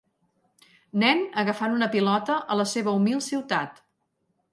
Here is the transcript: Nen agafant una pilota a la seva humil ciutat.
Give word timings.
Nen 1.03 1.19
agafant 1.41 1.75
una 1.79 1.89
pilota 1.97 2.37
a 2.55 2.57
la 2.61 2.65
seva 2.71 2.95
humil 3.01 3.21
ciutat. 3.27 3.79